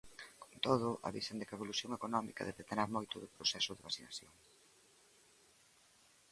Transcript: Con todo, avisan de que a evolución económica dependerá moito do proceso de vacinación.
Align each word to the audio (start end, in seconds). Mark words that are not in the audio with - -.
Con 0.43 0.55
todo, 0.65 0.89
avisan 1.09 1.37
de 1.37 1.45
que 1.47 1.53
a 1.53 1.59
evolución 1.59 1.91
económica 1.93 2.47
dependerá 2.49 2.83
moito 2.95 3.15
do 3.19 3.33
proceso 3.37 3.71
de 3.73 3.85
vacinación. 3.87 4.33